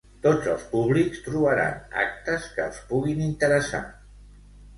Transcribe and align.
Tots 0.25 0.47
els 0.51 0.63
públics 0.69 1.21
trobaran 1.25 1.75
actes 2.05 2.49
que 2.57 2.65
els 2.69 2.81
puguin 2.93 3.23
interessar. 3.27 3.85